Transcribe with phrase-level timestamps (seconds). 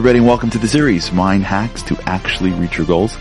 [0.00, 3.18] everybody, and welcome to the series, Mind Hacks to Actually Reach Your Goals.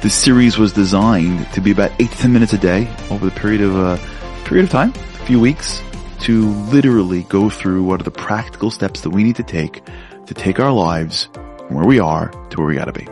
[0.00, 3.32] This series was designed to be about eight to ten minutes a day over the
[3.32, 5.82] period of a uh, period of time, a few weeks,
[6.20, 9.82] to literally go through what are the practical steps that we need to take
[10.26, 13.08] to take our lives from where we are to where we gotta be.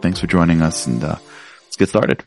[0.00, 1.16] Thanks for joining us and uh,
[1.64, 2.24] let's get started.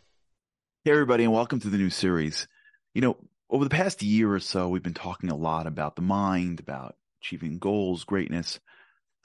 [0.84, 2.46] Hey everybody and welcome to the new series.
[2.94, 3.18] You know,
[3.50, 6.98] over the past year or so, we've been talking a lot about the mind, about
[7.22, 8.60] achieving goals, greatness.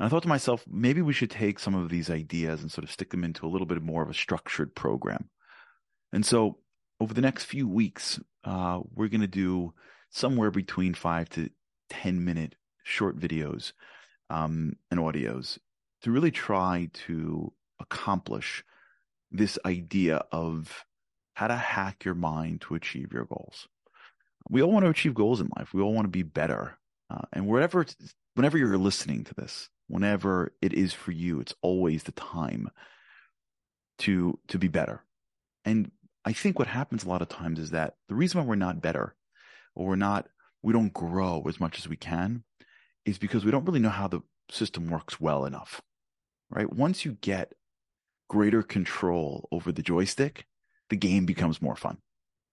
[0.01, 2.85] And I thought to myself, maybe we should take some of these ideas and sort
[2.85, 5.29] of stick them into a little bit more of a structured program.
[6.11, 6.57] And so
[7.01, 9.75] over the next few weeks, uh, we're going to do
[10.09, 11.51] somewhere between five to
[11.91, 13.73] 10 minute short videos
[14.31, 15.59] um, and audios
[16.01, 18.65] to really try to accomplish
[19.31, 20.87] this idea of
[21.35, 23.69] how to hack your mind to achieve your goals.
[24.49, 25.75] We all want to achieve goals in life.
[25.75, 26.79] We all want to be better.
[27.11, 27.85] Uh, and wherever,
[28.33, 32.71] whenever you're listening to this, whenever it is for you, it's always the time
[33.99, 35.05] to to be better.
[35.65, 35.91] And
[36.25, 38.81] I think what happens a lot of times is that the reason why we're not
[38.81, 39.15] better
[39.75, 40.29] or we're not
[40.63, 42.45] we don't grow as much as we can
[43.05, 45.81] is because we don't really know how the system works well enough.
[46.51, 46.73] Right?
[46.73, 47.55] Once you get
[48.29, 50.47] greater control over the joystick,
[50.89, 51.99] the game becomes more fun.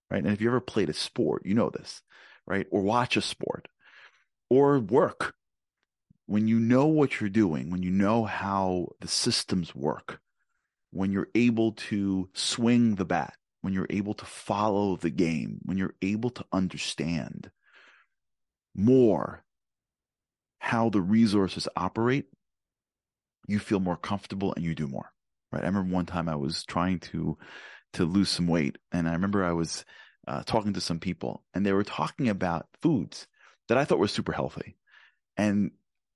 [0.10, 0.24] Right?
[0.24, 2.02] And if you ever played a sport, you know this,
[2.46, 2.66] right?
[2.72, 3.68] Or watch a sport
[4.50, 5.34] or work
[6.28, 10.20] when you know what you're doing, when you know how the systems work,
[10.92, 15.78] when you're able to swing the bat, when you're able to follow the game, when
[15.78, 17.50] you're able to understand
[18.76, 19.44] more
[20.60, 22.26] how the resources operate,
[23.48, 25.12] you feel more comfortable and you do more.
[25.52, 25.64] Right.
[25.64, 27.38] I remember one time I was trying to
[27.94, 29.86] to lose some weight, and I remember I was
[30.28, 33.28] uh, talking to some people, and they were talking about foods
[33.70, 34.76] that I thought were super healthy,
[35.38, 35.72] and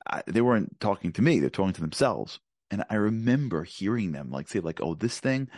[0.07, 2.39] I, they weren't talking to me; they're talking to themselves.
[2.69, 5.49] And I remember hearing them like say, like, "Oh, this thing,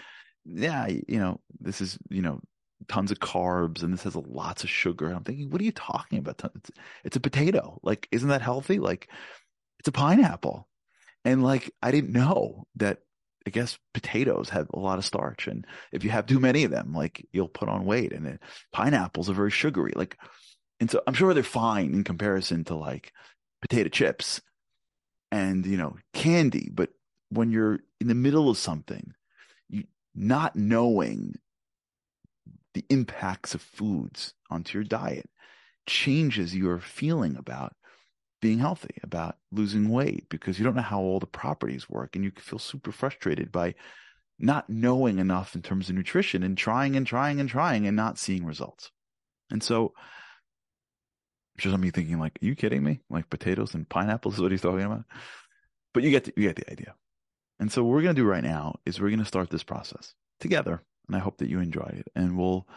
[0.46, 2.42] yeah, you know, this is you know
[2.88, 5.72] tons of carbs and this has lots of sugar." And I'm thinking, what are you
[5.72, 6.42] talking about?
[6.56, 6.72] It's,
[7.04, 7.80] it's a potato.
[7.84, 8.80] Like, isn't that healthy?
[8.80, 9.10] Like,
[9.80, 10.68] it's a pineapple.
[11.26, 13.00] And like, I didn't know that.
[13.46, 16.72] I guess potatoes have a lot of starch, and if you have too many of
[16.72, 18.14] them, like you'll put on weight.
[18.14, 18.40] And
[18.72, 19.92] pineapples are very sugary.
[19.98, 20.18] Like,
[20.80, 23.12] and so I'm sure they're fine in comparison to like
[23.64, 24.42] potato chips
[25.32, 26.90] and you know candy but
[27.30, 29.14] when you're in the middle of something
[29.70, 31.34] you not knowing
[32.74, 35.30] the impacts of foods onto your diet
[35.88, 37.74] changes your feeling about
[38.42, 42.26] being healthy about losing weight because you don't know how all the properties work and
[42.26, 43.74] you feel super frustrated by
[44.38, 48.18] not knowing enough in terms of nutrition and trying and trying and trying and not
[48.18, 48.92] seeing results.
[49.50, 49.94] And so
[51.58, 53.00] just of you thinking like, are you kidding me?
[53.10, 55.06] Like potatoes and pineapples is what he's talking about.
[55.94, 56.96] But you get the, you get the idea.
[57.60, 59.64] And so what we're going to do right now is we're going to start this
[59.64, 60.82] process together.
[61.08, 62.08] And I hope that you enjoy it.
[62.16, 62.68] And we'll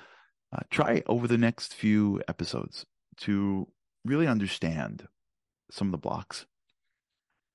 [0.53, 2.85] uh, try over the next few episodes
[3.19, 3.67] to
[4.05, 5.09] really understand
[5.71, 6.47] some of the blocks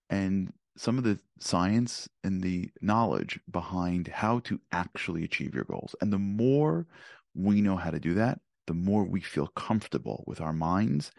[0.09, 5.95] and some of the science and the knowledge behind how to actually achieve your goals.
[6.01, 6.87] And the more
[7.35, 11.11] we know how to do that, the more we feel comfortable with our minds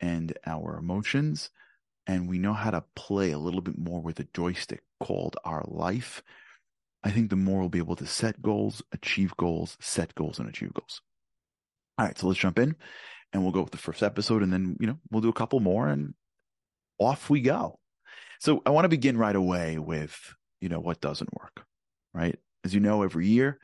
[0.00, 1.50] and our emotions,
[2.06, 5.64] and we know how to play a little bit more with a joystick called our
[5.66, 6.22] life,
[7.04, 10.48] I think the more we'll be able to set goals, achieve goals, set goals, and
[10.48, 11.00] achieve goals.
[11.98, 12.76] All right, so let's jump in
[13.32, 15.60] and we'll go with the first episode and then, you know, we'll do a couple
[15.60, 16.14] more and
[16.98, 17.78] off we go.
[18.40, 20.16] So I want to begin right away with,
[20.60, 21.64] you know, what doesn't work,
[22.14, 22.38] right?
[22.64, 23.58] As you know, every year,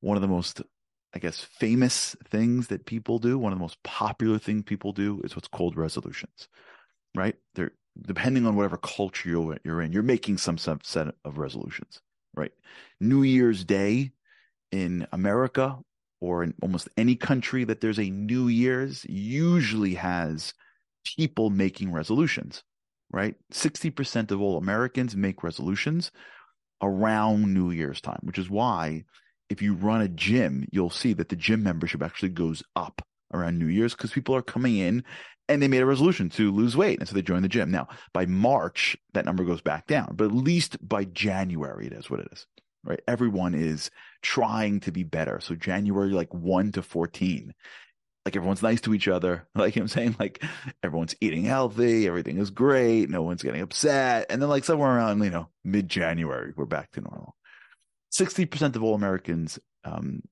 [0.00, 0.62] one of the most
[1.14, 5.20] I guess, famous things that people do, one of the most popular things people do
[5.24, 6.48] is what's called resolutions,
[7.16, 7.36] right?
[7.54, 12.00] They're depending on whatever culture you're, in, you're making some set of resolutions,
[12.34, 12.52] right?
[13.00, 14.12] New Year's Day
[14.70, 15.78] in America
[16.20, 20.54] or in almost any country that there's a New Year's usually has
[21.16, 22.62] people making resolutions,
[23.10, 23.34] right?
[23.52, 26.12] 60% of all Americans make resolutions
[26.82, 29.04] around New Year's time, which is why
[29.50, 33.02] if you run a gym, you'll see that the gym membership actually goes up
[33.34, 35.04] around New Year's because people are coming in
[35.48, 37.00] and they made a resolution to lose weight.
[37.00, 37.70] And so they join the gym.
[37.70, 42.08] Now, by March, that number goes back down, but at least by January, it is
[42.08, 42.46] what it is,
[42.84, 43.00] right?
[43.08, 43.90] Everyone is
[44.22, 45.40] trying to be better.
[45.40, 47.52] So January, like 1 to 14,
[48.24, 49.48] like everyone's nice to each other.
[49.56, 50.42] Like I'm saying, like
[50.82, 54.26] everyone's eating healthy, everything is great, no one's getting upset.
[54.30, 57.34] And then, like somewhere around, you know, mid January, we're back to normal.
[58.12, 60.22] 60% of all Americans um,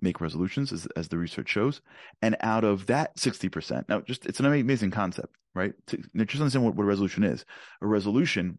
[0.00, 1.80] make resolutions, as, as the research shows.
[2.22, 5.72] And out of that 60%, now just it's an amazing concept, right?
[5.88, 7.44] To, just understand what, what a resolution is.
[7.82, 8.58] A resolution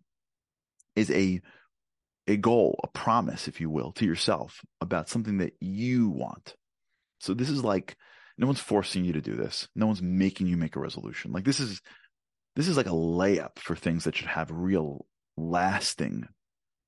[0.96, 1.42] is a,
[2.28, 6.56] a goal, a promise, if you will, to yourself about something that you want.
[7.20, 7.96] So this is like,
[8.38, 9.70] no one's forcing you to do this.
[9.76, 11.32] No one's making you make a resolution.
[11.32, 11.82] Like this is,
[12.56, 15.06] this is like a layup for things that should have real
[15.38, 16.28] lasting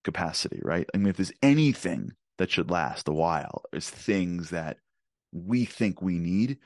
[0.03, 0.88] capacity, right?
[0.94, 4.77] I mean, if there's anything that should last a while, it's things that
[5.31, 6.57] we think we need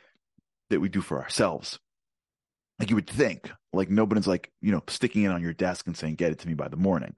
[0.70, 1.80] that we do for ourselves.
[2.80, 5.96] Like you would think, like nobody's like, you know, sticking it on your desk and
[5.96, 7.16] saying, get it to me by the morning,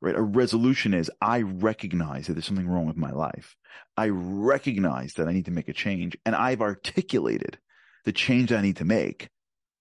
[0.00, 0.16] right?
[0.16, 3.56] A resolution is I recognize that there's something wrong with my life.
[3.96, 7.58] I recognize that I need to make a change and I've articulated
[8.04, 9.28] the change I need to make.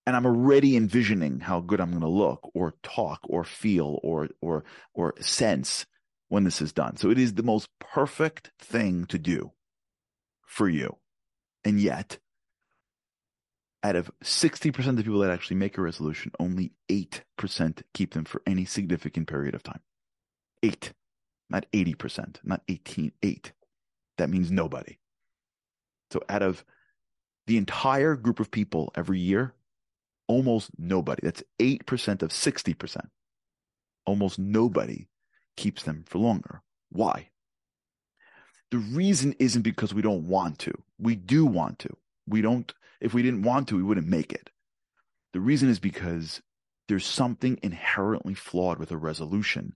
[0.06, 4.30] And I'm already envisioning how good I'm going to look or talk or feel or,
[4.42, 4.64] or,
[4.94, 5.86] or sense
[6.28, 6.98] when this is done.
[6.98, 9.52] So it is the most perfect thing to do
[10.46, 10.98] for you.
[11.64, 12.18] And yet
[13.84, 18.26] out of 60% of the people that actually make a resolution, only 8% keep them
[18.26, 19.82] for any significant period of time.
[20.62, 20.94] Eight,
[21.50, 23.54] not 80%, not 18, eight.
[24.18, 25.00] That means nobody.
[26.12, 26.64] So out of
[27.48, 29.56] the entire group of people every year,
[30.32, 33.10] almost nobody, that's 8% of 60%,
[34.06, 35.08] almost nobody
[35.58, 36.62] keeps them for longer.
[36.90, 37.30] Why?
[38.72, 40.74] The reason isn't because we don't want to.
[40.98, 41.90] We do want to.
[42.26, 44.50] We don't, if we didn't want to, we wouldn't make it.
[45.34, 46.42] The reason is because
[46.88, 49.76] there's something inherently flawed with a resolution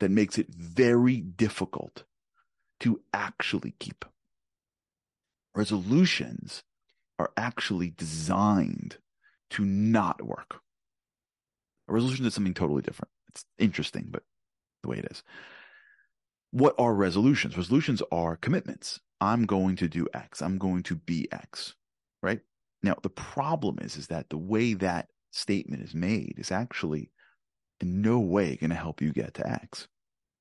[0.00, 2.04] that makes it very difficult
[2.80, 4.04] to actually keep.
[5.54, 6.62] Resolutions
[7.18, 8.98] are actually designed
[9.50, 10.60] to not work.
[11.88, 13.10] A resolution is something totally different.
[13.28, 14.22] It's interesting, but
[14.82, 15.22] the way it is.
[16.50, 17.56] What are resolutions?
[17.56, 19.00] Resolutions are commitments.
[19.20, 20.42] I'm going to do X.
[20.42, 21.74] I'm going to be X,
[22.22, 22.40] right?
[22.82, 27.10] Now, the problem is, is that the way that statement is made is actually
[27.80, 29.88] in no way going to help you get to X.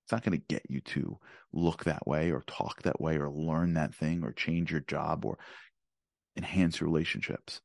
[0.05, 1.17] It's not going to get you to
[1.51, 5.25] look that way or talk that way or learn that thing or change your job
[5.25, 5.39] or
[6.37, 7.61] enhance your relationships.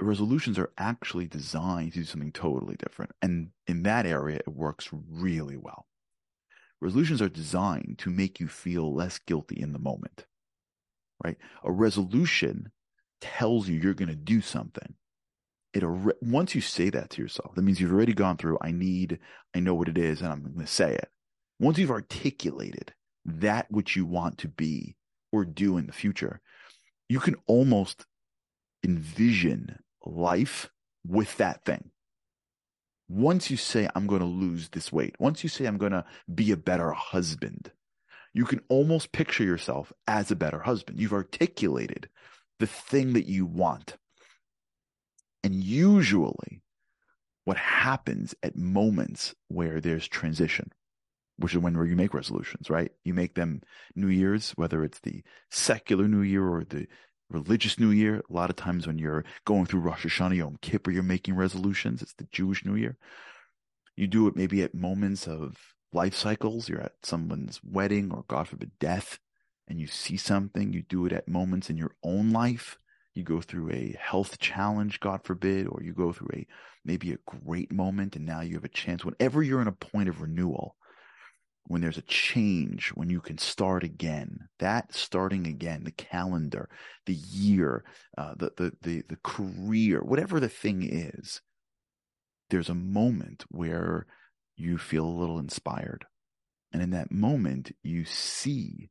[0.00, 3.12] Resolutions are actually designed to do something totally different.
[3.20, 5.86] And in that area, it works really well.
[6.80, 10.24] Resolutions are designed to make you feel less guilty in the moment,
[11.22, 11.36] right?
[11.62, 12.72] A resolution
[13.20, 14.94] tells you you're going to do something.
[15.74, 15.84] It
[16.22, 18.58] once you say that to yourself, that means you've already gone through.
[18.60, 19.18] I need,
[19.54, 21.10] I know what it is, and I'm going to say it.
[21.60, 22.94] Once you've articulated
[23.24, 24.96] that which you want to be
[25.30, 26.40] or do in the future,
[27.08, 28.06] you can almost
[28.82, 30.70] envision life
[31.06, 31.90] with that thing
[33.10, 36.04] once you say, I'm going to lose this weight, once you say, I'm going to
[36.32, 37.72] be a better husband,
[38.32, 41.00] you can almost picture yourself as a better husband.
[41.00, 42.08] You've articulated
[42.60, 43.96] the thing that you want.
[45.42, 46.62] And usually
[47.44, 50.70] what happens at moments where there's transition,
[51.36, 52.92] which is when you make resolutions, right?
[53.02, 53.62] You make them
[53.96, 56.86] New Year's, whether it's the secular New Year or the
[57.30, 58.22] religious New Year.
[58.28, 62.02] A lot of times when you're going through Rosh Hashanah, Yom Kippur, you're making resolutions.
[62.02, 62.98] It's the Jewish New Year.
[63.96, 65.56] You do it maybe at moments of
[65.92, 66.68] life cycles.
[66.68, 69.18] You're at someone's wedding or God forbid death
[69.68, 70.72] and you see something.
[70.72, 72.76] You do it at moments in your own life.
[73.14, 76.46] You go through a health challenge, God forbid, or you go through a,
[76.84, 79.04] maybe a great moment and now you have a chance.
[79.04, 80.76] Whenever you're in a point of renewal,
[81.66, 86.68] when there's a change, when you can start again, that starting again, the calendar,
[87.06, 87.84] the year,
[88.18, 91.40] uh, the, the, the, the career, whatever the thing is,
[92.48, 94.06] there's a moment where
[94.56, 96.06] you feel a little inspired.
[96.72, 98.90] And in that moment, you see,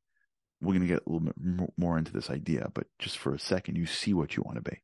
[0.61, 3.39] we're going to get a little bit more into this idea, but just for a
[3.39, 4.81] second, you see what you want to be.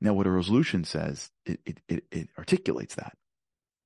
[0.00, 3.14] Now, what a resolution says, it, it, it, it articulates that.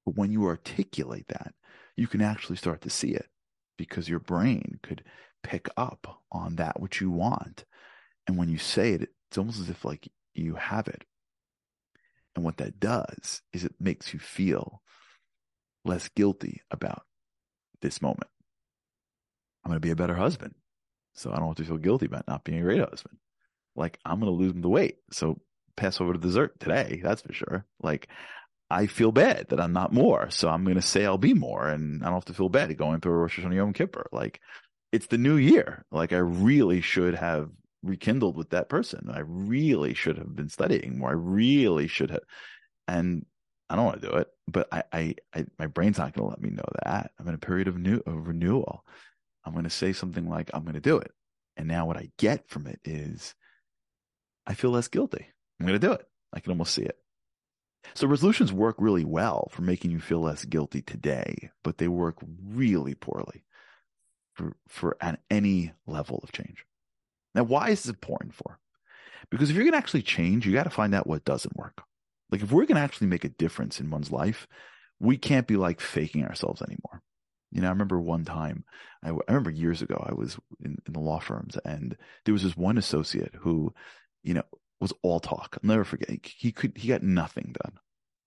[0.04, 1.54] But when you articulate that,
[2.00, 3.26] you can actually start to see it
[3.76, 5.04] because your brain could
[5.42, 7.66] pick up on that which you want.
[8.26, 11.04] And when you say it, it's almost as if like you have it.
[12.34, 14.80] And what that does is it makes you feel
[15.84, 17.02] less guilty about
[17.82, 18.30] this moment.
[19.62, 20.54] I'm going to be a better husband.
[21.12, 23.18] So I don't have to feel guilty about not being a great husband.
[23.76, 24.96] Like I'm going to lose the weight.
[25.12, 25.38] So
[25.76, 27.02] pass over to dessert today.
[27.04, 27.66] That's for sure.
[27.82, 28.08] Like
[28.70, 30.30] I feel bad that I'm not more.
[30.30, 32.76] So I'm going to say I'll be more and I don't have to feel bad
[32.76, 34.06] going through Rosh Hashanah Yom Kippur.
[34.12, 34.40] Like
[34.92, 35.84] it's the new year.
[35.90, 37.50] Like I really should have
[37.82, 39.10] rekindled with that person.
[39.12, 41.10] I really should have been studying more.
[41.10, 42.22] I really should have.
[42.86, 43.26] And
[43.68, 46.30] I don't want to do it, but I, I, I my brain's not going to
[46.30, 48.84] let me know that I'm in a period of new, of renewal.
[49.44, 51.12] I'm going to say something like, I'm going to do it.
[51.56, 53.34] And now what I get from it is
[54.46, 55.26] I feel less guilty.
[55.58, 56.06] I'm going to do it.
[56.32, 56.98] I can almost see it.
[57.94, 62.16] So resolutions work really well for making you feel less guilty today, but they work
[62.44, 63.44] really poorly
[64.34, 66.64] for, for at any level of change.
[67.34, 68.58] Now, why is this important for?
[69.30, 71.82] Because if you're going to actually change, you got to find out what doesn't work.
[72.30, 74.46] Like if we're going to actually make a difference in one's life,
[74.98, 77.02] we can't be like faking ourselves anymore.
[77.50, 78.64] You know, I remember one time,
[79.02, 82.56] I, remember years ago, I was in, in, the law firms and there was this
[82.56, 83.74] one associate who,
[84.22, 84.44] you know,
[84.80, 85.58] was all talk.
[85.62, 86.10] I'll never forget.
[86.24, 87.78] He could, he got nothing done,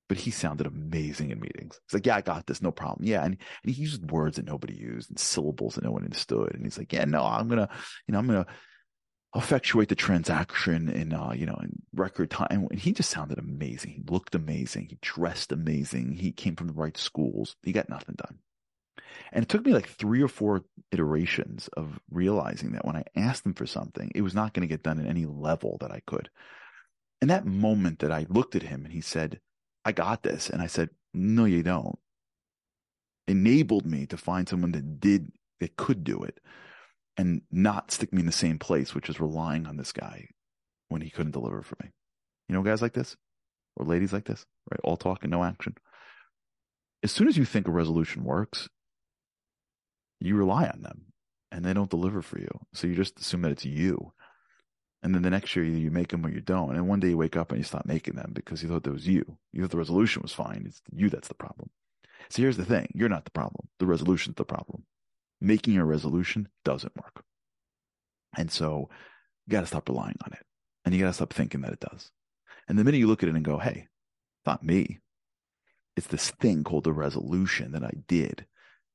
[0.07, 1.79] but he sounded amazing in meetings.
[1.87, 2.61] He's like, yeah, I got this.
[2.61, 3.07] No problem.
[3.07, 3.23] Yeah.
[3.23, 6.53] And, and he used words that nobody used and syllables that no one understood.
[6.53, 7.69] And he's like, yeah, no, I'm to,
[8.07, 8.45] you know, I'm to,
[9.35, 13.91] effectuate the transaction in uh, you know in record time and he just sounded amazing
[13.91, 18.15] he looked amazing he dressed amazing he came from the right schools he got nothing
[18.15, 18.37] done
[19.31, 23.43] and it took me like three or four iterations of realizing that when I asked
[23.43, 26.01] them for something, it was not going to get done at any level that I
[26.05, 26.29] could.
[27.21, 29.39] And that moment that I looked at him and he said,
[29.85, 30.49] I got this.
[30.49, 31.97] And I said, No, you don't.
[33.27, 36.39] Enabled me to find someone that did, that could do it
[37.17, 40.27] and not stick me in the same place, which is relying on this guy
[40.89, 41.91] when he couldn't deliver for me.
[42.49, 43.15] You know, guys like this
[43.75, 44.79] or ladies like this, right?
[44.83, 45.75] All talk and no action.
[47.03, 48.69] As soon as you think a resolution works,
[50.25, 51.05] you rely on them
[51.51, 52.59] and they don't deliver for you.
[52.73, 54.13] So you just assume that it's you.
[55.01, 56.75] And then the next year you make them or you don't.
[56.75, 58.93] And one day you wake up and you stop making them because you thought that
[58.93, 59.37] was you.
[59.51, 60.63] You thought the resolution was fine.
[60.65, 61.69] It's you that's the problem.
[62.29, 62.87] So here's the thing.
[62.95, 63.67] You're not the problem.
[63.79, 64.85] The resolution's the problem.
[65.41, 67.23] Making a resolution doesn't work.
[68.37, 68.89] And so
[69.45, 70.45] you got to stop relying on it.
[70.85, 72.11] And you got to stop thinking that it does.
[72.67, 73.87] And the minute you look at it and go, hey,
[74.45, 74.99] not me.
[75.97, 78.45] It's this thing called the resolution that I did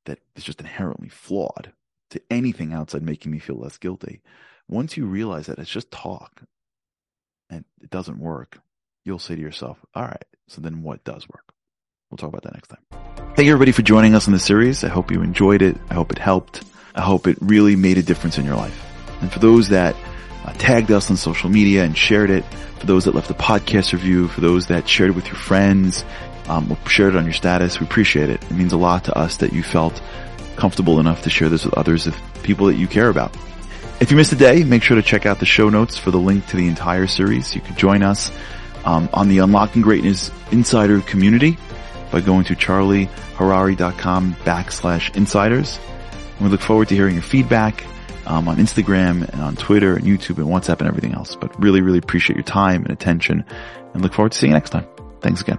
[0.09, 1.73] that is just inherently flawed
[2.11, 4.21] to anything outside making me feel less guilty.
[4.69, 6.43] Once you realize that it's just talk
[7.49, 8.59] and it doesn't work,
[9.05, 11.53] you'll say to yourself, all right, so then what does work?
[12.11, 12.81] We'll talk about that next time.
[13.37, 14.83] Thank you everybody for joining us on the series.
[14.83, 15.77] I hope you enjoyed it.
[15.91, 16.65] I hope it helped.
[16.95, 18.85] I hope it really made a difference in your life.
[19.21, 19.95] And for those that
[20.45, 22.45] uh, tagged us on social media and shared it,
[22.79, 26.05] for those that left a podcast review, for those that shared it with your friends,
[26.49, 27.81] um, share it on your status.
[27.81, 28.43] We appreciate it.
[28.43, 30.01] It means a lot to us that you felt
[30.57, 33.37] comfortable enough to share this with others of people that you care about.
[34.01, 36.19] If you missed a day, make sure to check out the show notes for the
[36.19, 37.55] link to the entire series.
[37.55, 38.31] You can join us
[38.85, 41.59] um, on the Unlocking Greatness Insider community
[42.11, 45.79] by going to charlieharari.com backslash insiders.
[46.37, 47.85] And we look forward to hearing your feedback
[48.27, 51.35] um, on Instagram and on Twitter and YouTube and WhatsApp and everything else.
[51.35, 53.45] But really, really appreciate your time and attention
[53.95, 54.87] and look forward to seeing you next time.
[55.21, 55.57] Thanks again.